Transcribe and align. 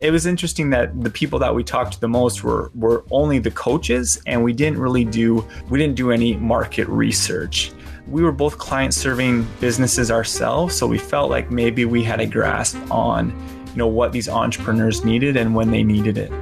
it 0.00 0.10
was 0.10 0.24
interesting 0.24 0.70
that 0.70 0.98
the 1.02 1.10
people 1.10 1.38
that 1.38 1.54
we 1.54 1.62
talked 1.62 1.92
to 1.92 2.00
the 2.00 2.08
most 2.08 2.42
were 2.42 2.70
were 2.74 3.04
only 3.10 3.38
the 3.38 3.50
coaches 3.50 4.20
and 4.26 4.42
we 4.42 4.52
didn't 4.52 4.78
really 4.78 5.04
do 5.04 5.46
we 5.68 5.78
didn't 5.78 5.96
do 5.96 6.10
any 6.10 6.36
market 6.36 6.88
research. 6.88 7.72
We 8.08 8.22
were 8.22 8.32
both 8.32 8.56
client 8.56 8.94
serving 8.94 9.46
businesses 9.60 10.10
ourselves 10.10 10.74
so 10.74 10.86
we 10.86 10.98
felt 10.98 11.30
like 11.30 11.50
maybe 11.50 11.84
we 11.84 12.02
had 12.02 12.20
a 12.20 12.26
grasp 12.26 12.78
on 12.90 13.30
you 13.66 13.76
know 13.76 13.86
what 13.86 14.12
these 14.12 14.28
entrepreneurs 14.28 15.04
needed 15.04 15.36
and 15.36 15.54
when 15.54 15.70
they 15.70 15.82
needed 15.82 16.16
it. 16.16 16.32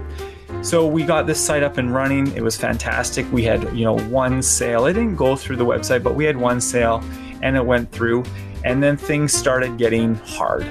So 0.62 0.86
we 0.86 1.02
got 1.04 1.26
this 1.26 1.44
site 1.44 1.62
up 1.62 1.78
and 1.78 1.92
running. 1.92 2.26
It 2.36 2.42
was 2.42 2.56
fantastic. 2.56 3.30
We 3.32 3.42
had 3.42 3.76
you 3.76 3.84
know 3.84 3.98
one 3.98 4.40
sale. 4.40 4.86
It 4.86 4.92
didn't 4.92 5.16
go 5.16 5.34
through 5.34 5.56
the 5.56 5.66
website 5.66 6.04
but 6.04 6.14
we 6.14 6.24
had 6.24 6.36
one 6.36 6.60
sale 6.60 7.02
and 7.42 7.56
it 7.56 7.66
went 7.66 7.90
through 7.90 8.22
and 8.64 8.80
then 8.80 8.96
things 8.96 9.32
started 9.32 9.78
getting 9.78 10.14
hard 10.14 10.64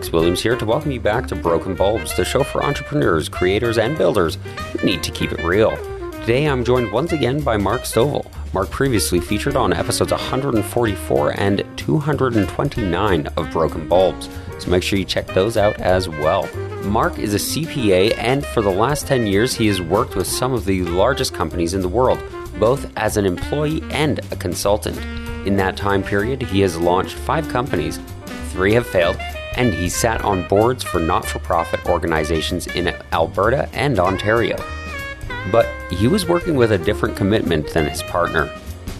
Alex 0.00 0.12
Williams 0.14 0.40
here 0.40 0.56
to 0.56 0.64
welcome 0.64 0.90
you 0.92 0.98
back 0.98 1.26
to 1.26 1.36
Broken 1.36 1.74
Bulbs, 1.74 2.16
the 2.16 2.24
show 2.24 2.42
for 2.42 2.64
entrepreneurs, 2.64 3.28
creators, 3.28 3.76
and 3.76 3.98
builders 3.98 4.38
who 4.72 4.86
need 4.86 5.02
to 5.02 5.10
keep 5.10 5.30
it 5.30 5.44
real. 5.44 5.76
Today 6.20 6.46
I'm 6.46 6.64
joined 6.64 6.90
once 6.90 7.12
again 7.12 7.42
by 7.42 7.58
Mark 7.58 7.82
Stovall. 7.82 8.24
Mark 8.54 8.70
previously 8.70 9.20
featured 9.20 9.56
on 9.56 9.74
episodes 9.74 10.10
144 10.10 11.38
and 11.38 11.66
229 11.76 13.26
of 13.26 13.50
Broken 13.50 13.86
Bulbs, 13.90 14.30
so 14.58 14.70
make 14.70 14.82
sure 14.82 14.98
you 14.98 15.04
check 15.04 15.26
those 15.26 15.58
out 15.58 15.78
as 15.80 16.08
well. 16.08 16.48
Mark 16.82 17.18
is 17.18 17.34
a 17.34 17.36
CPA, 17.36 18.16
and 18.16 18.46
for 18.46 18.62
the 18.62 18.70
last 18.70 19.06
10 19.06 19.26
years, 19.26 19.52
he 19.52 19.66
has 19.66 19.82
worked 19.82 20.16
with 20.16 20.26
some 20.26 20.54
of 20.54 20.64
the 20.64 20.82
largest 20.84 21.34
companies 21.34 21.74
in 21.74 21.82
the 21.82 21.88
world, 21.88 22.22
both 22.58 22.90
as 22.96 23.18
an 23.18 23.26
employee 23.26 23.82
and 23.90 24.20
a 24.32 24.36
consultant. 24.36 24.96
In 25.46 25.58
that 25.58 25.76
time 25.76 26.02
period, 26.02 26.40
he 26.40 26.60
has 26.60 26.78
launched 26.78 27.16
five 27.16 27.46
companies, 27.50 28.00
three 28.48 28.72
have 28.72 28.86
failed, 28.86 29.20
and 29.56 29.72
he 29.74 29.88
sat 29.88 30.22
on 30.22 30.46
boards 30.48 30.84
for 30.84 31.00
not 31.00 31.24
for 31.24 31.38
profit 31.38 31.84
organizations 31.86 32.66
in 32.68 32.88
Alberta 33.12 33.68
and 33.72 33.98
Ontario. 33.98 34.56
But 35.50 35.66
he 35.90 36.08
was 36.08 36.26
working 36.26 36.56
with 36.56 36.72
a 36.72 36.78
different 36.78 37.16
commitment 37.16 37.70
than 37.72 37.88
his 37.88 38.02
partner. 38.02 38.50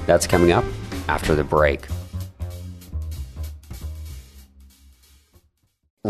That's 0.07 0.27
coming 0.27 0.53
up 0.53 0.65
after 1.09 1.35
the 1.35 1.45
break. 1.45 1.87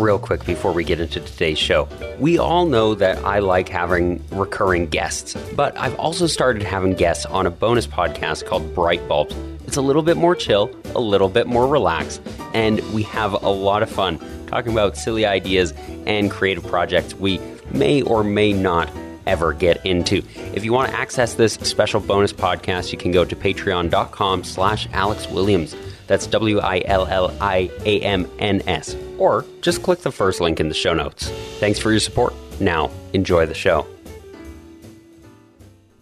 Real 0.01 0.19
quick 0.19 0.47
before 0.47 0.73
we 0.73 0.83
get 0.83 0.99
into 0.99 1.21
today's 1.21 1.59
show, 1.59 1.87
we 2.19 2.39
all 2.39 2.65
know 2.65 2.95
that 2.95 3.23
I 3.23 3.41
like 3.41 3.69
having 3.69 4.25
recurring 4.31 4.87
guests, 4.87 5.35
but 5.55 5.77
I've 5.77 5.95
also 5.97 6.27
started 6.27 6.63
having 6.63 6.95
guests 6.95 7.27
on 7.27 7.47
a 7.47 7.51
bonus 7.51 7.87
podcast 7.87 8.47
called 8.47 8.75
Bright 8.75 9.07
Bulbs. 9.07 9.37
It's 9.67 9.77
a 9.77 9.83
little 9.83 10.01
bit 10.01 10.17
more 10.17 10.35
chill, 10.35 10.71
a 10.95 11.01
little 11.01 11.29
bit 11.29 11.47
more 11.47 11.67
relaxed, 11.67 12.23
and 12.55 12.81
we 12.95 13.03
have 13.03 13.35
a 13.35 13.51
lot 13.51 13.83
of 13.83 13.91
fun 13.91 14.19
talking 14.47 14.73
about 14.73 14.97
silly 14.97 15.27
ideas 15.27 15.75
and 16.07 16.31
creative 16.31 16.67
projects 16.67 17.15
we 17.15 17.39
may 17.71 18.01
or 18.01 18.25
may 18.25 18.55
not 18.55 18.91
ever 19.27 19.53
get 19.53 19.85
into. 19.85 20.23
If 20.55 20.65
you 20.65 20.73
want 20.73 20.93
to 20.93 20.97
access 20.97 21.35
this 21.35 21.53
special 21.57 22.01
bonus 22.01 22.33
podcast, 22.33 22.91
you 22.91 22.97
can 22.97 23.13
go 23.13 23.27
to 23.27 23.37
patreon.com 23.37 24.45
slash 24.45 24.89
Alex 24.95 25.29
Williams. 25.29 25.77
That's 26.07 26.27
W 26.27 26.59
I 26.59 26.81
L 26.87 27.07
L 27.07 27.37
I 27.39 27.71
A 27.85 28.01
M 28.01 28.27
N 28.39 28.63
S. 28.67 28.97
Or 29.21 29.45
just 29.61 29.85
click 29.85 30.01
the 30.01 30.11
first 30.11 30.41
link 30.41 30.59
in 30.59 30.69
the 30.69 30.75
show 30.75 30.95
notes. 30.95 31.29
Thanks 31.61 31.79
for 31.79 31.93
your 31.93 32.01
support. 32.01 32.35
Now, 32.59 32.91
enjoy 33.13 33.47
the 33.47 33.55
show. 33.55 33.87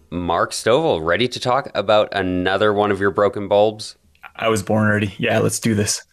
Mark 0.09 0.51
Stovall, 0.51 1.05
ready 1.05 1.27
to 1.27 1.39
talk 1.39 1.69
about 1.75 2.09
another 2.13 2.73
one 2.73 2.89
of 2.89 2.99
your 2.99 3.11
broken 3.11 3.47
bulbs? 3.47 3.95
I 4.35 4.47
was 4.49 4.63
born 4.63 4.87
ready. 4.87 5.13
Yeah, 5.19 5.39
let's 5.39 5.59
do 5.59 5.75
this. 5.75 6.03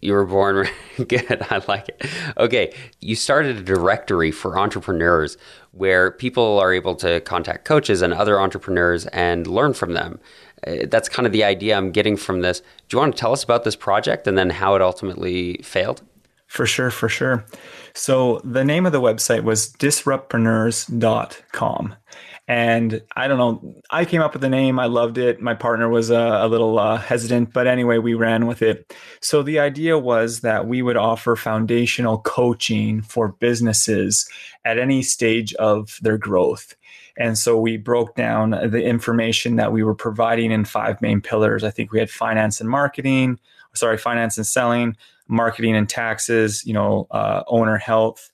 You 0.00 0.12
were 0.12 0.24
born 0.26 0.68
good. 1.08 1.46
I 1.50 1.62
like 1.66 1.88
it. 1.88 2.06
Okay, 2.36 2.72
you 3.00 3.16
started 3.16 3.56
a 3.56 3.62
directory 3.62 4.30
for 4.30 4.58
entrepreneurs 4.58 5.36
where 5.72 6.10
people 6.12 6.58
are 6.58 6.72
able 6.72 6.94
to 6.96 7.20
contact 7.22 7.64
coaches 7.64 8.00
and 8.00 8.14
other 8.14 8.40
entrepreneurs 8.40 9.06
and 9.08 9.46
learn 9.46 9.74
from 9.74 9.92
them. 9.92 10.20
Uh, 10.66 10.86
that's 10.86 11.08
kind 11.08 11.26
of 11.26 11.32
the 11.32 11.42
idea 11.42 11.76
I'm 11.76 11.90
getting 11.90 12.16
from 12.16 12.42
this. 12.42 12.60
Do 12.60 12.96
you 12.96 12.98
want 12.98 13.16
to 13.16 13.20
tell 13.20 13.32
us 13.32 13.42
about 13.42 13.64
this 13.64 13.76
project 13.76 14.26
and 14.26 14.38
then 14.38 14.50
how 14.50 14.74
it 14.76 14.82
ultimately 14.82 15.58
failed? 15.62 16.02
For 16.54 16.66
sure, 16.66 16.90
for 16.92 17.08
sure. 17.08 17.44
So 17.94 18.40
the 18.44 18.64
name 18.64 18.86
of 18.86 18.92
the 18.92 19.00
website 19.00 19.42
was 19.42 19.72
disruptpreneurs.com. 19.72 21.96
And 22.46 23.02
I 23.16 23.26
don't 23.26 23.38
know, 23.38 23.74
I 23.90 24.04
came 24.04 24.20
up 24.20 24.34
with 24.34 24.42
the 24.42 24.48
name. 24.48 24.78
I 24.78 24.86
loved 24.86 25.18
it. 25.18 25.40
My 25.40 25.54
partner 25.54 25.88
was 25.88 26.10
a, 26.10 26.38
a 26.42 26.46
little 26.46 26.78
uh, 26.78 26.98
hesitant, 26.98 27.52
but 27.52 27.66
anyway, 27.66 27.98
we 27.98 28.14
ran 28.14 28.46
with 28.46 28.62
it. 28.62 28.94
So 29.20 29.42
the 29.42 29.58
idea 29.58 29.98
was 29.98 30.42
that 30.42 30.68
we 30.68 30.80
would 30.80 30.96
offer 30.96 31.34
foundational 31.34 32.18
coaching 32.18 33.02
for 33.02 33.32
businesses 33.32 34.28
at 34.64 34.78
any 34.78 35.02
stage 35.02 35.54
of 35.54 35.98
their 36.02 36.18
growth. 36.18 36.76
And 37.18 37.36
so 37.36 37.58
we 37.58 37.78
broke 37.78 38.14
down 38.14 38.50
the 38.50 38.84
information 38.84 39.56
that 39.56 39.72
we 39.72 39.82
were 39.82 39.96
providing 39.96 40.52
in 40.52 40.66
five 40.66 41.02
main 41.02 41.20
pillars. 41.20 41.64
I 41.64 41.72
think 41.72 41.90
we 41.90 41.98
had 41.98 42.10
finance 42.10 42.60
and 42.60 42.70
marketing, 42.70 43.40
sorry, 43.74 43.98
finance 43.98 44.36
and 44.36 44.46
selling, 44.46 44.96
marketing 45.28 45.76
and 45.76 45.88
taxes, 45.88 46.64
you 46.66 46.72
know, 46.72 47.06
uh, 47.10 47.42
owner 47.46 47.76
health. 47.76 48.30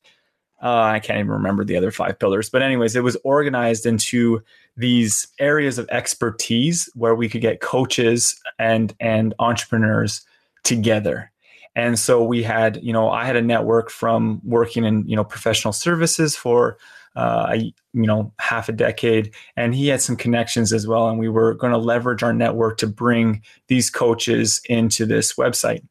Uh, 0.62 0.82
I 0.82 0.98
can't 0.98 1.18
even 1.18 1.30
remember 1.30 1.64
the 1.64 1.76
other 1.76 1.90
five 1.90 2.18
pillars. 2.18 2.50
But, 2.50 2.62
anyways, 2.62 2.94
it 2.94 3.02
was 3.02 3.16
organized 3.24 3.86
into 3.86 4.42
these 4.76 5.28
areas 5.38 5.78
of 5.78 5.88
expertise 5.90 6.90
where 6.94 7.14
we 7.14 7.28
could 7.28 7.40
get 7.40 7.60
coaches 7.60 8.40
and 8.58 8.94
and 9.00 9.34
entrepreneurs 9.38 10.22
together. 10.62 11.30
And 11.76 11.98
so 11.98 12.22
we 12.22 12.42
had, 12.42 12.82
you 12.82 12.92
know, 12.92 13.10
I 13.10 13.24
had 13.24 13.36
a 13.36 13.42
network 13.42 13.90
from 13.90 14.40
working 14.44 14.84
in, 14.84 15.06
you 15.08 15.16
know, 15.16 15.24
professional 15.24 15.72
services 15.72 16.36
for 16.36 16.78
uh, 17.16 17.56
you 17.92 18.06
know 18.06 18.32
half 18.38 18.68
a 18.68 18.72
decade 18.72 19.34
and 19.56 19.74
he 19.74 19.88
had 19.88 20.00
some 20.00 20.16
connections 20.16 20.72
as 20.72 20.86
well 20.86 21.08
and 21.08 21.18
we 21.18 21.28
were 21.28 21.54
going 21.54 21.72
to 21.72 21.78
leverage 21.78 22.22
our 22.22 22.32
network 22.32 22.78
to 22.78 22.86
bring 22.86 23.42
these 23.66 23.90
coaches 23.90 24.60
into 24.66 25.04
this 25.04 25.34
website 25.34 25.82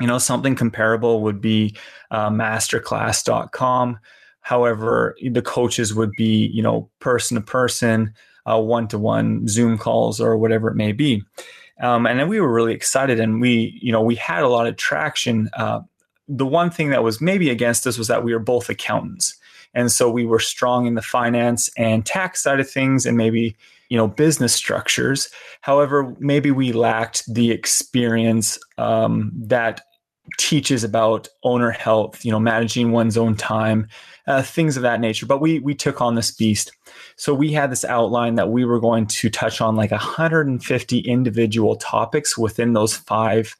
you 0.00 0.06
know 0.06 0.18
something 0.18 0.54
comparable 0.54 1.22
would 1.22 1.40
be 1.40 1.76
uh, 2.10 2.30
masterclass.com 2.30 3.98
however 4.40 5.16
the 5.30 5.42
coaches 5.42 5.94
would 5.94 6.12
be 6.12 6.46
you 6.48 6.62
know 6.62 6.88
person 7.00 7.34
to 7.36 7.40
person 7.40 8.14
one 8.56 8.88
to 8.88 8.98
one 8.98 9.46
zoom 9.46 9.76
calls 9.76 10.20
or 10.20 10.38
whatever 10.38 10.68
it 10.68 10.74
may 10.74 10.92
be. 10.92 11.22
Um, 11.82 12.06
and 12.06 12.18
then 12.18 12.28
we 12.28 12.40
were 12.40 12.52
really 12.52 12.72
excited 12.72 13.20
and 13.20 13.40
we 13.40 13.78
you 13.82 13.92
know 13.92 14.00
we 14.00 14.14
had 14.14 14.42
a 14.42 14.48
lot 14.48 14.66
of 14.66 14.76
traction. 14.76 15.50
Uh, 15.56 15.80
the 16.28 16.46
one 16.46 16.70
thing 16.70 16.90
that 16.90 17.02
was 17.02 17.20
maybe 17.20 17.50
against 17.50 17.86
us 17.86 17.98
was 17.98 18.08
that 18.08 18.24
we 18.24 18.32
were 18.32 18.38
both 18.38 18.68
accountants. 18.70 19.38
And 19.74 19.92
so 19.92 20.10
we 20.10 20.24
were 20.24 20.40
strong 20.40 20.86
in 20.86 20.94
the 20.94 21.02
finance 21.02 21.70
and 21.76 22.04
tax 22.04 22.42
side 22.42 22.58
of 22.58 22.68
things 22.68 23.04
and 23.06 23.16
maybe, 23.16 23.54
you 23.90 23.96
know, 23.96 24.08
business 24.08 24.54
structures. 24.54 25.28
However, 25.60 26.14
maybe 26.18 26.50
we 26.50 26.72
lacked 26.72 27.32
the 27.32 27.50
experience 27.50 28.58
um, 28.76 29.30
that 29.34 29.82
teaches 30.38 30.84
about 30.84 31.28
owner 31.42 31.70
health, 31.70 32.24
you 32.24 32.30
know, 32.30 32.40
managing 32.40 32.92
one's 32.92 33.16
own 33.16 33.36
time, 33.36 33.88
uh, 34.26 34.42
things 34.42 34.76
of 34.76 34.82
that 34.82 35.00
nature. 35.00 35.26
But 35.26 35.40
we 35.40 35.58
we 35.60 35.74
took 35.74 36.00
on 36.00 36.14
this 36.14 36.30
beast. 36.30 36.72
So 37.16 37.34
we 37.34 37.52
had 37.52 37.70
this 37.70 37.84
outline 37.84 38.36
that 38.36 38.50
we 38.50 38.64
were 38.64 38.80
going 38.80 39.06
to 39.06 39.30
touch 39.30 39.60
on 39.60 39.76
like 39.76 39.90
150 39.90 40.98
individual 41.00 41.76
topics 41.76 42.36
within 42.38 42.72
those 42.72 42.96
five 42.96 43.54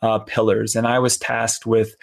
uh, 0.00 0.18
pillars. 0.20 0.74
And 0.74 0.86
I 0.86 0.98
was 0.98 1.18
tasked 1.18 1.66
with 1.66 1.94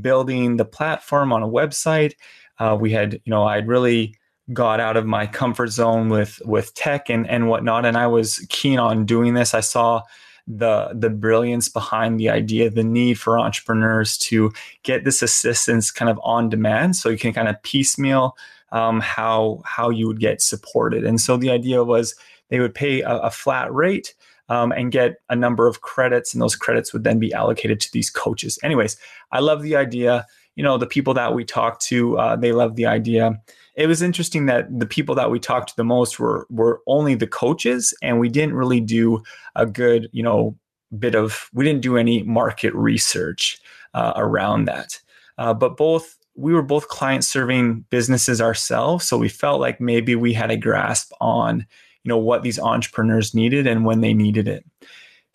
building 0.00 0.56
the 0.56 0.64
platform 0.64 1.32
on 1.32 1.42
a 1.42 1.48
website 1.48 2.12
uh, 2.58 2.76
we 2.78 2.92
had, 2.92 3.14
you 3.24 3.30
know, 3.30 3.44
I'd 3.44 3.68
really 3.68 4.16
got 4.52 4.80
out 4.80 4.96
of 4.96 5.06
my 5.06 5.26
comfort 5.26 5.68
zone 5.68 6.08
with 6.08 6.40
with 6.44 6.74
tech 6.74 7.10
and 7.10 7.28
and 7.28 7.48
whatnot, 7.48 7.84
and 7.84 7.96
I 7.96 8.06
was 8.06 8.44
keen 8.48 8.78
on 8.78 9.04
doing 9.04 9.34
this. 9.34 9.54
I 9.54 9.60
saw 9.60 10.02
the 10.48 10.90
the 10.94 11.10
brilliance 11.10 11.68
behind 11.68 12.18
the 12.18 12.30
idea, 12.30 12.70
the 12.70 12.82
need 12.82 13.18
for 13.20 13.38
entrepreneurs 13.38 14.16
to 14.18 14.50
get 14.82 15.04
this 15.04 15.22
assistance 15.22 15.90
kind 15.90 16.10
of 16.10 16.18
on 16.24 16.48
demand, 16.48 16.96
so 16.96 17.10
you 17.10 17.18
can 17.18 17.34
kind 17.34 17.48
of 17.48 17.62
piecemeal 17.62 18.36
um, 18.72 19.00
how 19.00 19.60
how 19.64 19.90
you 19.90 20.06
would 20.08 20.20
get 20.20 20.40
supported. 20.40 21.04
And 21.04 21.20
so 21.20 21.36
the 21.36 21.50
idea 21.50 21.84
was 21.84 22.16
they 22.48 22.58
would 22.58 22.74
pay 22.74 23.02
a, 23.02 23.16
a 23.18 23.30
flat 23.30 23.72
rate. 23.72 24.14
Um, 24.50 24.72
and 24.72 24.90
get 24.90 25.16
a 25.28 25.36
number 25.36 25.66
of 25.66 25.82
credits, 25.82 26.32
and 26.32 26.40
those 26.40 26.56
credits 26.56 26.94
would 26.94 27.04
then 27.04 27.18
be 27.18 27.34
allocated 27.34 27.80
to 27.80 27.92
these 27.92 28.08
coaches. 28.08 28.58
Anyways, 28.62 28.96
I 29.30 29.40
love 29.40 29.60
the 29.60 29.76
idea 29.76 30.24
you 30.58 30.64
know 30.64 30.76
the 30.76 30.88
people 30.88 31.14
that 31.14 31.34
we 31.34 31.44
talked 31.44 31.80
to 31.82 32.18
uh, 32.18 32.34
they 32.34 32.50
loved 32.50 32.74
the 32.74 32.84
idea. 32.84 33.40
It 33.76 33.86
was 33.86 34.02
interesting 34.02 34.46
that 34.46 34.66
the 34.76 34.86
people 34.86 35.14
that 35.14 35.30
we 35.30 35.38
talked 35.38 35.68
to 35.68 35.76
the 35.76 35.84
most 35.84 36.18
were 36.18 36.48
were 36.50 36.82
only 36.88 37.14
the 37.14 37.28
coaches 37.28 37.94
and 38.02 38.18
we 38.18 38.28
didn't 38.28 38.56
really 38.56 38.80
do 38.80 39.22
a 39.54 39.64
good 39.64 40.08
you 40.12 40.24
know 40.24 40.58
bit 40.98 41.14
of 41.14 41.48
we 41.54 41.64
didn't 41.64 41.82
do 41.82 41.96
any 41.96 42.24
market 42.24 42.74
research 42.74 43.60
uh, 43.94 44.12
around 44.16 44.64
that. 44.64 45.00
Uh, 45.38 45.54
but 45.54 45.76
both 45.76 46.18
we 46.34 46.52
were 46.52 46.62
both 46.62 46.88
client 46.88 47.22
serving 47.22 47.84
businesses 47.90 48.40
ourselves 48.40 49.06
so 49.06 49.16
we 49.16 49.28
felt 49.28 49.60
like 49.60 49.80
maybe 49.80 50.16
we 50.16 50.32
had 50.32 50.50
a 50.50 50.56
grasp 50.56 51.12
on 51.20 51.64
you 52.02 52.08
know 52.08 52.18
what 52.18 52.42
these 52.42 52.58
entrepreneurs 52.58 53.32
needed 53.32 53.68
and 53.68 53.84
when 53.84 54.00
they 54.00 54.12
needed 54.12 54.48
it 54.48 54.64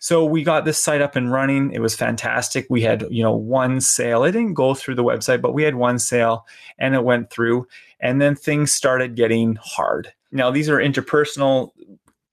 So 0.04 0.22
we 0.22 0.42
got 0.42 0.66
this 0.66 0.76
site 0.76 1.00
up 1.00 1.16
and 1.16 1.32
running. 1.32 1.72
It 1.72 1.80
was 1.80 1.94
fantastic. 1.94 2.66
We 2.68 2.82
had, 2.82 3.06
you 3.10 3.22
know, 3.22 3.34
one 3.34 3.80
sale. 3.80 4.22
It 4.24 4.32
didn't 4.32 4.52
go 4.52 4.74
through 4.74 4.96
the 4.96 5.02
website, 5.02 5.40
but 5.40 5.54
we 5.54 5.62
had 5.62 5.76
one 5.76 5.98
sale 5.98 6.46
and 6.78 6.94
it 6.94 7.04
went 7.04 7.30
through. 7.30 7.66
And 8.00 8.20
then 8.20 8.36
things 8.36 8.70
started 8.70 9.16
getting 9.16 9.56
hard. 9.62 10.12
Now, 10.30 10.50
these 10.50 10.68
are 10.68 10.76
interpersonal 10.76 11.70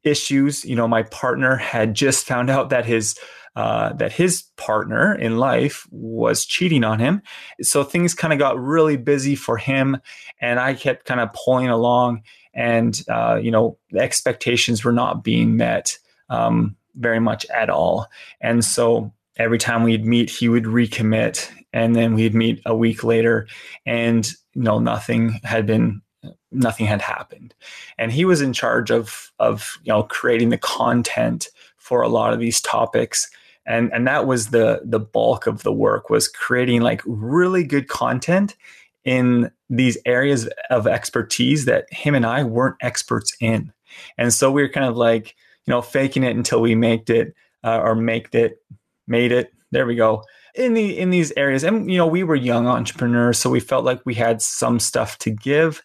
issues. 0.04 0.66
You 0.66 0.76
know, 0.76 0.86
my 0.86 1.04
partner 1.04 1.56
had 1.56 1.94
just 1.94 2.28
found 2.28 2.50
out 2.50 2.72
that 2.72 2.86
his 2.86 3.18
uh, 3.56 3.94
that 3.94 4.12
his 4.12 4.44
partner 4.58 5.16
in 5.16 5.38
life 5.38 5.88
was 5.92 6.46
cheating 6.46 6.84
on 6.84 7.00
him. 7.00 7.22
So 7.62 7.86
things 7.86 8.14
kind 8.14 8.34
of 8.34 8.40
got 8.40 8.60
really 8.60 8.98
busy 8.98 9.36
for 9.36 9.56
him, 9.56 9.98
and 10.42 10.60
I 10.60 10.74
kept 10.74 11.06
kind 11.06 11.22
of 11.22 11.32
pulling 11.32 11.70
along, 11.70 12.24
and 12.54 13.02
uh, 13.10 13.40
you 13.42 13.52
know, 13.52 13.78
expectations 13.96 14.84
were 14.84 14.92
not 14.92 15.24
being 15.24 15.56
met 15.56 15.98
um, 16.30 16.76
very 16.96 17.20
much 17.20 17.46
at 17.48 17.70
all. 17.70 18.08
And 18.40 18.64
so 18.64 19.14
every 19.38 19.58
time 19.58 19.84
we'd 19.84 20.06
meet, 20.06 20.30
he 20.30 20.50
would 20.50 20.66
recommit, 20.66 21.50
and 21.74 21.96
then 21.96 22.14
we'd 22.14 22.36
meet 22.36 22.62
a 22.66 22.76
week 22.76 23.04
later, 23.04 23.48
and 23.86 24.30
you 24.54 24.64
know, 24.64 24.80
nothing 24.80 25.40
had 25.44 25.66
been 25.66 26.02
nothing 26.52 26.86
had 26.86 27.02
happened. 27.02 27.54
And 27.98 28.12
he 28.12 28.26
was 28.26 28.42
in 28.42 28.54
charge 28.54 28.92
of 28.92 29.32
of 29.40 29.80
you 29.84 29.94
know 29.94 30.04
creating 30.04 30.50
the 30.50 30.58
content 30.58 31.48
for 31.78 32.02
a 32.02 32.10
lot 32.10 32.34
of 32.34 32.40
these 32.40 32.62
topics. 32.62 33.30
And 33.66 33.92
and 33.94 34.08
that 34.08 34.28
was 34.28 34.48
the 34.48 34.82
the 34.84 35.00
bulk 35.00 35.48
of 35.48 35.64
the 35.64 35.74
work 35.74 36.10
was 36.10 36.28
creating 36.28 36.82
like 36.82 37.02
really 37.06 37.64
good 37.64 37.88
content 37.88 38.56
in 39.04 39.52
these 39.70 39.98
areas 40.06 40.48
of 40.70 40.88
expertise 40.88 41.66
that 41.66 41.92
him 41.92 42.14
and 42.14 42.26
I 42.26 42.44
weren't 42.44 42.78
experts 42.82 43.36
in. 43.40 43.72
And 44.18 44.34
so 44.34 44.52
we 44.52 44.62
were 44.62 44.70
kind 44.70 44.86
of 44.86 44.96
like 44.96 45.36
you 45.66 45.72
know 45.72 45.82
faking 45.82 46.24
it 46.24 46.36
until 46.36 46.62
we 46.62 46.76
made 46.76 47.10
it 47.10 47.34
uh, 47.64 47.80
or 47.80 47.96
make 47.96 48.34
it 48.34 48.64
made 49.08 49.32
it 49.32 49.52
there 49.72 49.86
we 49.86 49.96
go 49.96 50.24
in 50.56 50.74
the 50.74 50.98
in 50.98 51.10
these 51.10 51.32
areas 51.38 51.64
and 51.64 51.90
you 51.90 51.98
know 51.98 52.08
we 52.08 52.24
were 52.24 52.36
young 52.36 52.68
entrepreneurs 52.68 53.38
so 53.38 53.50
we 53.50 53.60
felt 53.60 53.86
like 53.86 54.02
we 54.06 54.14
had 54.14 54.42
some 54.42 54.80
stuff 54.80 55.18
to 55.18 55.30
give 55.30 55.82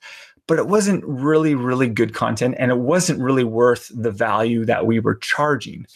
but 0.46 0.58
it 0.58 0.68
wasn't 0.68 1.04
really, 1.04 1.54
really 1.54 1.88
good 1.88 2.14
content 2.14 2.54
and 2.58 2.70
it 2.70 2.78
wasn't 2.78 3.20
really 3.20 3.44
worth 3.44 3.90
the 3.94 4.10
value 4.10 4.64
that 4.64 4.86
we 4.86 5.00
were 5.00 5.16
charging. 5.16 5.86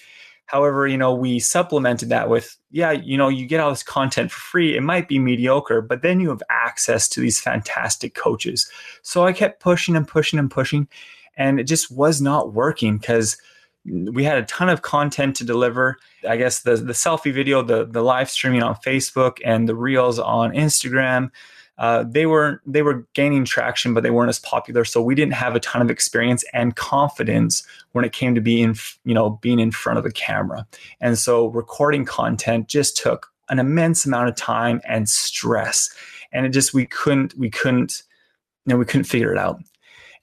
However, 0.46 0.88
you 0.88 0.98
know, 0.98 1.14
we 1.14 1.38
supplemented 1.38 2.08
that 2.08 2.28
with, 2.28 2.56
yeah, 2.72 2.90
you 2.90 3.16
know, 3.16 3.28
you 3.28 3.46
get 3.46 3.60
all 3.60 3.70
this 3.70 3.84
content 3.84 4.32
for 4.32 4.40
free. 4.40 4.76
It 4.76 4.82
might 4.82 5.06
be 5.06 5.20
mediocre, 5.20 5.80
but 5.80 6.02
then 6.02 6.18
you 6.18 6.28
have 6.30 6.42
access 6.50 7.08
to 7.10 7.20
these 7.20 7.38
fantastic 7.38 8.14
coaches. 8.14 8.68
So 9.02 9.24
I 9.24 9.32
kept 9.32 9.62
pushing 9.62 9.94
and 9.94 10.08
pushing 10.08 10.40
and 10.40 10.50
pushing, 10.50 10.88
and 11.36 11.60
it 11.60 11.64
just 11.64 11.92
was 11.92 12.20
not 12.20 12.52
working 12.52 12.98
because 12.98 13.36
we 13.84 14.24
had 14.24 14.38
a 14.38 14.44
ton 14.44 14.68
of 14.68 14.82
content 14.82 15.36
to 15.36 15.44
deliver. 15.44 15.98
I 16.28 16.36
guess 16.36 16.60
the 16.60 16.76
the 16.76 16.92
selfie 16.92 17.32
video, 17.32 17.62
the 17.62 17.86
the 17.86 18.02
live 18.02 18.30
streaming 18.30 18.62
on 18.62 18.74
Facebook, 18.76 19.38
and 19.44 19.68
the 19.68 19.74
reels 19.74 20.18
on 20.18 20.52
Instagram 20.52 21.30
uh, 21.80 22.04
they 22.06 22.26
were 22.26 22.60
they 22.66 22.82
were 22.82 23.06
gaining 23.14 23.42
traction, 23.42 23.94
but 23.94 24.02
they 24.02 24.10
weren't 24.10 24.28
as 24.28 24.38
popular. 24.38 24.84
So 24.84 25.00
we 25.00 25.14
didn't 25.14 25.32
have 25.32 25.56
a 25.56 25.60
ton 25.60 25.80
of 25.80 25.90
experience 25.90 26.44
and 26.52 26.76
confidence 26.76 27.66
when 27.92 28.04
it 28.04 28.12
came 28.12 28.34
to 28.34 28.40
being 28.42 28.76
you 29.04 29.14
know 29.14 29.30
being 29.40 29.58
in 29.58 29.70
front 29.70 29.98
of 29.98 30.04
a 30.04 30.10
camera. 30.10 30.66
And 31.00 31.18
so 31.18 31.46
recording 31.46 32.04
content 32.04 32.68
just 32.68 32.98
took 32.98 33.32
an 33.48 33.58
immense 33.58 34.04
amount 34.04 34.28
of 34.28 34.36
time 34.36 34.82
and 34.84 35.08
stress, 35.08 35.88
and 36.32 36.44
it 36.44 36.50
just 36.50 36.74
we 36.74 36.84
couldn't 36.84 37.36
we 37.38 37.48
couldn't 37.48 38.02
you 38.66 38.74
know 38.74 38.78
we 38.78 38.84
couldn't 38.84 39.04
figure 39.04 39.32
it 39.32 39.38
out. 39.38 39.58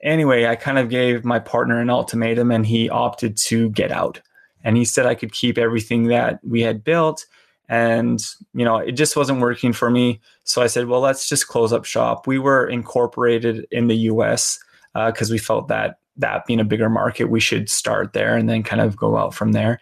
Anyway, 0.02 0.46
I 0.46 0.56
kind 0.56 0.78
of 0.78 0.90
gave 0.90 1.26
my 1.26 1.40
partner 1.40 1.80
an 1.80 1.90
ultimatum, 1.90 2.52
and 2.52 2.66
he 2.66 2.90
opted 2.90 3.36
to 3.38 3.70
get 3.72 3.92
out. 3.92 4.22
And 4.64 4.78
he 4.78 4.86
said 4.86 5.06
I 5.06 5.16
could 5.16 5.32
keep 5.32 5.58
everything 5.58 6.08
that 6.08 6.40
we 6.44 6.62
had 6.62 6.84
built 6.84 7.26
and 7.70 8.26
you 8.54 8.64
know 8.64 8.78
it 8.78 8.94
just 8.94 9.16
wasn't 9.16 9.42
working 9.42 9.74
for 9.74 9.90
me. 9.90 10.22
So 10.44 10.62
i 10.62 10.68
said 10.68 10.88
well 10.88 11.02
let's 11.02 11.28
just 11.28 11.48
close 11.48 11.74
up 11.74 11.86
shop. 11.86 12.28
We 12.28 12.40
were 12.40 12.68
incorporated 12.68 13.68
in 13.72 13.88
the 13.88 13.96
us 13.96 14.60
because 14.94 15.30
uh, 15.30 15.34
we 15.34 15.38
felt 15.38 15.68
that 15.68 16.00
that 16.18 16.46
being 16.46 16.60
a 16.60 16.66
bigger 16.66 16.90
market 16.90 17.26
we 17.26 17.40
should 17.40 17.70
start 17.70 18.14
there 18.14 18.36
and 18.36 18.50
then 18.50 18.64
kind 18.64 18.82
of 18.82 18.96
go 18.96 19.18
out 19.18 19.34
from 19.34 19.52
there. 19.52 19.80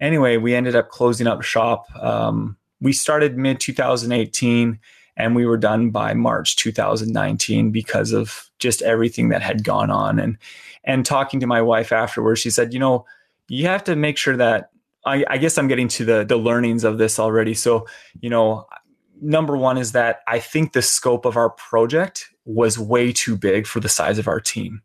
Anyway 0.00 0.36
we 0.36 0.54
ended 0.54 0.74
up 0.74 0.88
closing 0.88 1.26
up 1.26 1.42
shop 1.42 1.86
um, 2.02 2.56
we 2.80 2.92
started 2.92 3.38
mid 3.38 3.60
2018 3.60 4.80
and 5.16 5.36
we 5.36 5.46
were 5.46 5.56
done 5.56 5.90
by 5.90 6.14
march 6.14 6.56
2019 6.56 7.70
because 7.70 8.12
of 8.12 8.50
just 8.58 8.82
everything 8.82 9.28
that 9.28 9.42
had 9.42 9.64
gone 9.64 9.90
on 9.90 10.18
and 10.18 10.38
and 10.84 11.06
talking 11.06 11.40
to 11.40 11.46
my 11.46 11.60
wife 11.62 11.92
afterwards 11.92 12.40
she 12.40 12.50
said 12.50 12.72
you 12.72 12.78
know 12.78 13.04
you 13.48 13.66
have 13.66 13.84
to 13.84 13.96
make 13.96 14.16
sure 14.16 14.36
that 14.36 14.70
I, 15.04 15.24
I 15.28 15.38
guess 15.38 15.58
I'm 15.58 15.68
getting 15.68 15.88
to 15.88 16.04
the 16.04 16.24
the 16.24 16.36
learnings 16.36 16.84
of 16.84 16.98
this 16.98 17.18
already. 17.18 17.54
So, 17.54 17.86
you 18.20 18.30
know, 18.30 18.66
number 19.20 19.56
one 19.56 19.78
is 19.78 19.92
that 19.92 20.20
I 20.26 20.38
think 20.38 20.72
the 20.72 20.82
scope 20.82 21.24
of 21.24 21.36
our 21.36 21.50
project 21.50 22.30
was 22.44 22.78
way 22.78 23.12
too 23.12 23.36
big 23.36 23.66
for 23.66 23.80
the 23.80 23.88
size 23.88 24.18
of 24.18 24.28
our 24.28 24.40
team. 24.40 24.82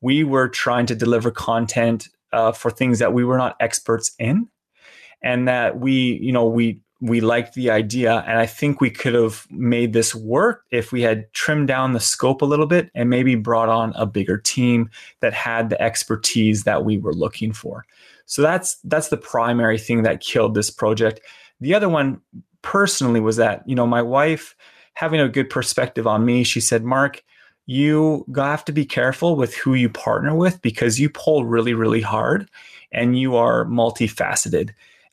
We 0.00 0.24
were 0.24 0.48
trying 0.48 0.86
to 0.86 0.94
deliver 0.94 1.30
content 1.30 2.08
uh, 2.32 2.52
for 2.52 2.70
things 2.70 2.98
that 2.98 3.12
we 3.12 3.24
were 3.24 3.38
not 3.38 3.56
experts 3.60 4.12
in, 4.18 4.48
and 5.22 5.48
that 5.48 5.78
we, 5.78 6.18
you 6.22 6.32
know, 6.32 6.46
we 6.46 6.80
we 7.00 7.20
liked 7.20 7.54
the 7.54 7.70
idea, 7.70 8.24
and 8.26 8.38
I 8.38 8.46
think 8.46 8.80
we 8.80 8.90
could 8.90 9.14
have 9.14 9.46
made 9.50 9.92
this 9.92 10.14
work 10.14 10.64
if 10.70 10.92
we 10.92 11.02
had 11.02 11.30
trimmed 11.34 11.68
down 11.68 11.92
the 11.92 12.00
scope 12.00 12.40
a 12.40 12.46
little 12.46 12.66
bit 12.66 12.90
and 12.94 13.10
maybe 13.10 13.34
brought 13.34 13.68
on 13.68 13.92
a 13.96 14.06
bigger 14.06 14.38
team 14.38 14.90
that 15.20 15.34
had 15.34 15.68
the 15.68 15.80
expertise 15.80 16.64
that 16.64 16.84
we 16.84 16.96
were 16.96 17.12
looking 17.12 17.52
for. 17.52 17.84
So 18.24 18.40
that's 18.40 18.76
that's 18.84 19.08
the 19.08 19.18
primary 19.18 19.78
thing 19.78 20.02
that 20.02 20.20
killed 20.20 20.54
this 20.54 20.70
project. 20.70 21.20
The 21.60 21.74
other 21.74 21.88
one 21.88 22.20
personally 22.62 23.20
was 23.20 23.36
that, 23.36 23.62
you 23.68 23.74
know, 23.74 23.86
my 23.86 24.02
wife 24.02 24.56
having 24.94 25.20
a 25.20 25.28
good 25.28 25.50
perspective 25.50 26.06
on 26.06 26.24
me, 26.24 26.44
she 26.44 26.60
said, 26.60 26.82
"Mark, 26.82 27.22
you 27.66 28.24
have 28.34 28.64
to 28.64 28.72
be 28.72 28.86
careful 28.86 29.36
with 29.36 29.54
who 29.54 29.74
you 29.74 29.90
partner 29.90 30.34
with 30.34 30.62
because 30.62 30.98
you 30.98 31.10
pull 31.10 31.44
really 31.44 31.74
really 31.74 32.00
hard 32.00 32.48
and 32.90 33.18
you 33.18 33.36
are 33.36 33.66
multifaceted." 33.66 34.70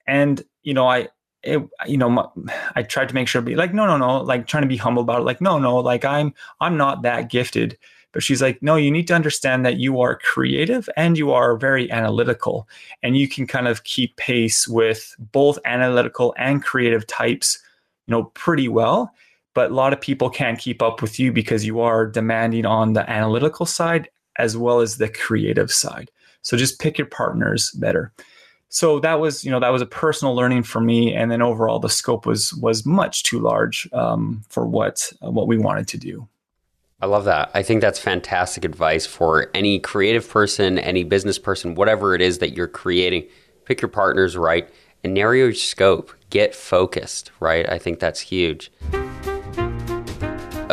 And, 0.08 0.44
you 0.64 0.74
know, 0.74 0.88
I 0.88 1.10
it, 1.44 1.62
you 1.86 1.98
know, 1.98 2.32
I 2.76 2.84
tried 2.84 3.10
to 3.10 3.16
make 3.16 3.28
sure 3.28 3.42
be 3.42 3.56
like, 3.56 3.74
no, 3.74 3.86
no, 3.86 3.98
no, 3.98 4.22
like 4.22 4.48
trying 4.48 4.64
to 4.64 4.68
be 4.68 4.78
humble 4.78 5.04
about 5.04 5.22
it. 5.22 5.26
Like, 5.26 5.42
no, 5.42 5.60
no, 5.60 5.78
like 5.78 6.06
I'm, 6.06 6.34
I'm 6.62 6.78
not 6.78 7.02
that 7.04 7.30
gifted. 7.30 7.78
But 8.12 8.22
she's 8.22 8.44
like, 8.44 8.62
no, 8.62 8.76
you 8.76 8.92
need 8.92 9.08
to 9.08 9.16
understand 9.16 9.66
that 9.66 9.78
you 9.78 10.00
are 10.00 10.20
creative 10.20 10.88
and 10.96 11.18
you 11.18 11.32
are 11.32 11.58
very 11.58 11.92
analytical, 11.92 12.70
and 13.02 13.18
you 13.18 13.28
can 13.28 13.48
kind 13.48 13.68
of 13.68 13.84
keep 13.86 14.16
pace 14.18 14.68
with 14.68 15.16
both 15.18 15.58
analytical 15.66 16.36
and 16.38 16.64
creative 16.64 17.08
types, 17.08 17.58
you 18.06 18.12
know, 18.12 18.26
pretty 18.36 18.68
well. 18.68 19.12
But 19.56 19.72
a 19.72 19.74
lot 19.74 19.94
of 19.94 20.02
people 20.02 20.30
can't 20.30 20.60
keep 20.60 20.82
up 20.82 21.02
with 21.02 21.20
you 21.20 21.32
because 21.32 21.66
you 21.66 21.80
are 21.80 22.06
demanding 22.06 22.68
on 22.68 22.94
the 22.94 23.10
analytical 23.10 23.66
side 23.66 24.10
as 24.38 24.56
well 24.56 24.80
as 24.80 24.98
the 24.98 25.10
creative 25.10 25.72
side. 25.72 26.12
So 26.44 26.56
just 26.56 26.80
pick 26.80 27.00
your 27.00 27.08
partners 27.08 27.72
better. 27.72 28.14
So 28.74 29.00
that 29.02 29.20
was, 29.20 29.46
you 29.46 29.52
know, 29.52 29.60
that 29.60 29.70
was 29.70 29.84
a 29.84 29.86
personal 29.86 30.36
learning 30.36 30.64
for 30.64 30.82
me, 30.82 31.14
and 31.14 31.30
then 31.30 31.44
overall 31.44 31.78
the 31.78 31.90
scope 31.90 32.26
was 32.26 32.56
was 32.56 32.88
much 32.88 33.22
too 33.22 33.40
large 33.40 33.88
um, 33.94 34.42
for 34.50 34.66
what 34.66 35.14
uh, 35.24 35.30
what 35.30 35.48
we 35.48 35.60
wanted 35.60 35.88
to 35.90 35.98
do. 36.00 36.28
I 37.00 37.06
love 37.06 37.26
that. 37.26 37.52
I 37.54 37.62
think 37.62 37.82
that's 37.82 38.00
fantastic 38.00 38.66
advice 38.66 39.06
for 39.06 39.52
any 39.54 39.78
creative 39.78 40.28
person, 40.28 40.80
any 40.80 41.04
business 41.04 41.38
person, 41.38 41.76
whatever 41.76 42.16
it 42.16 42.22
is 42.22 42.40
that 42.40 42.56
you're 42.56 42.68
creating. 42.68 43.28
Pick 43.66 43.80
your 43.80 43.90
partners 43.90 44.36
right 44.36 44.68
and 45.04 45.14
narrow 45.14 45.34
your 45.34 45.54
scope. 45.54 46.12
Get 46.32 46.56
focused, 46.56 47.30
right? 47.40 47.70
I 47.70 47.78
think 47.78 48.00
that's 48.00 48.22
huge. 48.22 48.72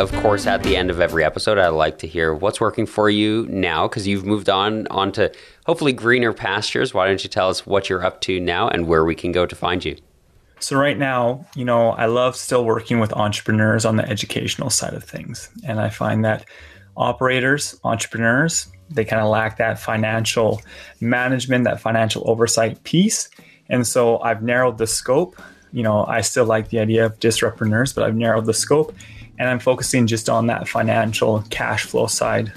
Of 0.01 0.11
course, 0.13 0.47
at 0.47 0.63
the 0.63 0.75
end 0.75 0.89
of 0.89 0.99
every 0.99 1.23
episode, 1.23 1.59
I 1.59 1.67
like 1.67 1.99
to 1.99 2.07
hear 2.07 2.33
what's 2.33 2.59
working 2.59 2.87
for 2.87 3.07
you 3.07 3.45
now 3.51 3.87
because 3.87 4.07
you've 4.07 4.25
moved 4.25 4.49
on 4.49 4.87
onto 4.87 5.29
hopefully 5.67 5.93
greener 5.93 6.33
pastures. 6.33 6.91
Why 6.91 7.05
don't 7.05 7.23
you 7.23 7.29
tell 7.29 7.49
us 7.49 7.67
what 7.67 7.87
you're 7.87 8.03
up 8.03 8.19
to 8.21 8.39
now 8.39 8.67
and 8.67 8.87
where 8.87 9.05
we 9.05 9.13
can 9.13 9.31
go 9.31 9.45
to 9.45 9.55
find 9.55 9.85
you? 9.85 9.95
So 10.59 10.75
right 10.75 10.97
now, 10.97 11.45
you 11.55 11.65
know, 11.65 11.89
I 11.89 12.07
love 12.07 12.35
still 12.35 12.65
working 12.65 12.99
with 12.99 13.13
entrepreneurs 13.13 13.85
on 13.85 13.97
the 13.97 14.09
educational 14.09 14.71
side 14.71 14.95
of 14.95 15.03
things. 15.03 15.51
And 15.63 15.79
I 15.79 15.89
find 15.89 16.25
that 16.25 16.45
operators, 16.97 17.79
entrepreneurs, 17.83 18.69
they 18.89 19.05
kind 19.05 19.21
of 19.21 19.29
lack 19.29 19.57
that 19.57 19.77
financial 19.77 20.63
management, 20.99 21.65
that 21.65 21.79
financial 21.79 22.27
oversight 22.27 22.83
piece. 22.85 23.29
And 23.69 23.85
so 23.85 24.19
I've 24.21 24.41
narrowed 24.41 24.79
the 24.79 24.87
scope. 24.87 25.39
You 25.71 25.83
know, 25.83 26.05
I 26.05 26.21
still 26.21 26.45
like 26.45 26.69
the 26.69 26.79
idea 26.79 27.05
of 27.05 27.19
disruptpreneurs, 27.19 27.93
but 27.93 28.03
I've 28.03 28.15
narrowed 28.15 28.47
the 28.47 28.53
scope 28.55 28.95
and 29.41 29.49
I'm 29.49 29.59
focusing 29.59 30.05
just 30.05 30.29
on 30.29 30.45
that 30.47 30.67
financial 30.67 31.43
cash 31.49 31.85
flow 31.85 32.05
side 32.05 32.53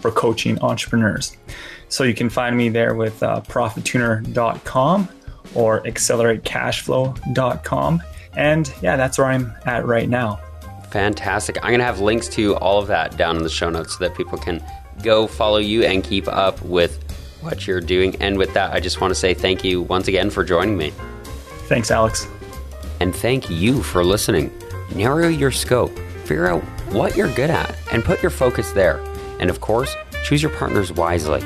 for 0.00 0.10
coaching 0.10 0.60
entrepreneurs. 0.60 1.34
So 1.88 2.04
you 2.04 2.12
can 2.12 2.28
find 2.28 2.58
me 2.58 2.68
there 2.68 2.94
with 2.94 3.22
uh, 3.22 3.40
profittuner.com 3.40 5.08
or 5.54 5.82
acceleratecashflow.com. 5.84 8.02
And 8.36 8.70
yeah, 8.82 8.96
that's 8.96 9.16
where 9.16 9.28
I'm 9.28 9.50
at 9.64 9.86
right 9.86 10.10
now. 10.10 10.38
Fantastic. 10.90 11.56
I'm 11.62 11.70
going 11.70 11.78
to 11.78 11.86
have 11.86 12.00
links 12.00 12.28
to 12.28 12.54
all 12.56 12.80
of 12.80 12.88
that 12.88 13.16
down 13.16 13.38
in 13.38 13.42
the 13.42 13.48
show 13.48 13.70
notes 13.70 13.96
so 13.96 14.04
that 14.04 14.14
people 14.14 14.36
can 14.36 14.62
go 15.02 15.26
follow 15.26 15.56
you 15.56 15.84
and 15.84 16.04
keep 16.04 16.28
up 16.28 16.60
with 16.60 17.02
what 17.40 17.66
you're 17.66 17.80
doing. 17.80 18.14
And 18.20 18.36
with 18.36 18.52
that, 18.52 18.74
I 18.74 18.80
just 18.80 19.00
want 19.00 19.10
to 19.10 19.14
say 19.14 19.32
thank 19.32 19.64
you 19.64 19.80
once 19.80 20.06
again 20.06 20.28
for 20.28 20.44
joining 20.44 20.76
me. 20.76 20.92
Thanks, 21.68 21.90
Alex. 21.90 22.28
And 23.00 23.16
thank 23.16 23.48
you 23.48 23.82
for 23.82 24.04
listening. 24.04 24.52
Narrow 24.94 25.28
your 25.28 25.50
scope, 25.50 25.98
figure 26.26 26.46
out 26.46 26.62
what 26.92 27.16
you're 27.16 27.32
good 27.34 27.50
at, 27.50 27.74
and 27.92 28.04
put 28.04 28.22
your 28.22 28.30
focus 28.30 28.72
there. 28.72 28.98
And 29.38 29.48
of 29.48 29.60
course, 29.60 29.94
choose 30.24 30.42
your 30.42 30.52
partners 30.52 30.92
wisely. 30.92 31.42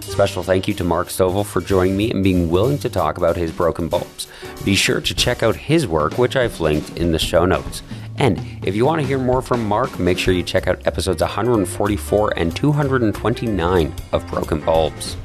Special 0.00 0.42
thank 0.42 0.68
you 0.68 0.74
to 0.74 0.84
Mark 0.84 1.08
Stovall 1.08 1.46
for 1.46 1.62
joining 1.62 1.96
me 1.96 2.10
and 2.10 2.22
being 2.22 2.50
willing 2.50 2.78
to 2.78 2.90
talk 2.90 3.16
about 3.16 3.36
his 3.36 3.50
broken 3.50 3.88
bulbs. 3.88 4.26
Be 4.64 4.74
sure 4.74 5.00
to 5.00 5.14
check 5.14 5.42
out 5.42 5.56
his 5.56 5.86
work, 5.86 6.18
which 6.18 6.36
I've 6.36 6.60
linked 6.60 6.98
in 6.98 7.12
the 7.12 7.18
show 7.18 7.46
notes. 7.46 7.82
And 8.18 8.38
if 8.62 8.76
you 8.76 8.84
want 8.84 9.00
to 9.00 9.06
hear 9.06 9.18
more 9.18 9.40
from 9.40 9.66
Mark, 9.66 9.98
make 9.98 10.18
sure 10.18 10.34
you 10.34 10.42
check 10.42 10.68
out 10.68 10.86
episodes 10.86 11.22
144 11.22 12.34
and 12.36 12.54
229 12.54 13.94
of 14.12 14.26
Broken 14.28 14.60
Bulbs. 14.60 15.16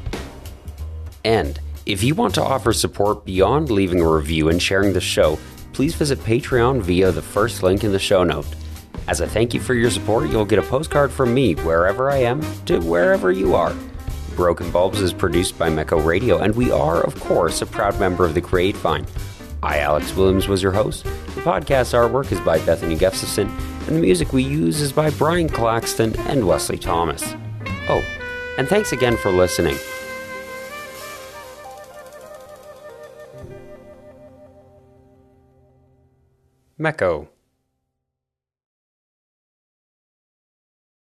And 1.25 1.59
if 1.85 2.01
you 2.01 2.15
want 2.15 2.33
to 2.35 2.43
offer 2.43 2.71
support 2.71 3.25
beyond 3.25 3.69
leaving 3.69 4.01
a 4.01 4.09
review 4.09 4.49
and 4.49 4.61
sharing 4.61 4.93
the 4.93 5.01
show, 5.01 5.37
please 5.73 5.95
visit 5.95 6.19
Patreon 6.19 6.81
via 6.81 7.11
the 7.11 7.21
first 7.21 7.61
link 7.61 7.83
in 7.83 7.91
the 7.91 7.99
show 7.99 8.23
note. 8.23 8.47
As 9.07 9.21
a 9.21 9.27
thank 9.27 9.53
you 9.53 9.61
for 9.61 9.73
your 9.73 9.89
support, 9.89 10.29
you'll 10.29 10.43
get 10.43 10.59
a 10.59 10.63
postcard 10.63 11.11
from 11.11 11.33
me 11.33 11.55
wherever 11.55 12.11
I 12.11 12.17
am 12.17 12.41
to 12.65 12.79
wherever 12.79 13.31
you 13.31 13.55
are. 13.55 13.73
Broken 14.35 14.69
Bulbs 14.69 15.01
is 15.01 15.13
produced 15.13 15.57
by 15.57 15.69
Mecco 15.69 16.05
Radio, 16.05 16.39
and 16.39 16.53
we 16.55 16.71
are, 16.71 17.01
of 17.01 17.17
course, 17.21 17.61
a 17.61 17.65
proud 17.65 17.97
member 18.01 18.25
of 18.25 18.33
the 18.33 18.41
Create 18.41 18.75
Vine. 18.75 19.05
I, 19.63 19.79
Alex 19.79 20.13
Williams, 20.13 20.49
was 20.49 20.61
your 20.61 20.73
host. 20.73 21.05
The 21.05 21.41
podcast 21.41 21.93
artwork 21.93 22.31
is 22.33 22.39
by 22.41 22.59
Bethany 22.65 22.95
Gustafson, 22.95 23.47
and 23.87 23.95
the 23.95 24.01
music 24.01 24.33
we 24.33 24.43
use 24.43 24.81
is 24.81 24.91
by 24.91 25.09
Brian 25.11 25.47
Claxton 25.47 26.13
and 26.27 26.45
Wesley 26.45 26.77
Thomas. 26.77 27.33
Oh, 27.87 28.03
and 28.57 28.67
thanks 28.67 28.91
again 28.91 29.15
for 29.15 29.31
listening. 29.31 29.77
Mecco. 36.77 37.29